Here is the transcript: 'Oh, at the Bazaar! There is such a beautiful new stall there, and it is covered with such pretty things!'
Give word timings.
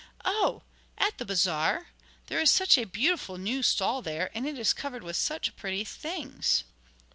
'Oh, 0.25 0.63
at 0.97 1.19
the 1.19 1.25
Bazaar! 1.25 1.89
There 2.25 2.39
is 2.39 2.49
such 2.49 2.75
a 2.75 2.85
beautiful 2.87 3.37
new 3.37 3.61
stall 3.61 4.01
there, 4.01 4.31
and 4.33 4.47
it 4.47 4.57
is 4.57 4.73
covered 4.73 5.03
with 5.03 5.15
such 5.15 5.55
pretty 5.55 5.83
things!' 5.83 6.63